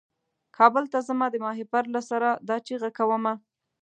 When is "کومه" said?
2.97-3.33